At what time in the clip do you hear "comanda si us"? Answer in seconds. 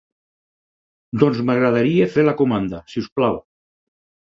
2.41-3.13